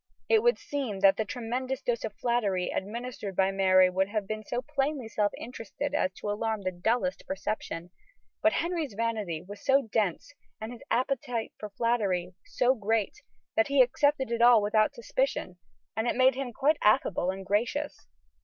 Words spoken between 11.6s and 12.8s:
flattery so